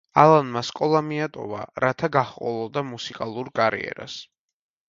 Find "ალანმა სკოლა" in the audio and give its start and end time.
0.19-1.01